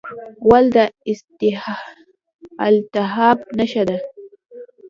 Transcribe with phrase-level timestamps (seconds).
[0.43, 0.77] غول د
[2.69, 3.97] التهاب نښه ده.